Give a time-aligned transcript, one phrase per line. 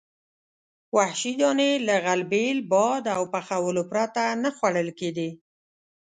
[0.95, 5.29] وحشي دانې له غلبیل، باد او پخولو پرته نه خوړل کېدې.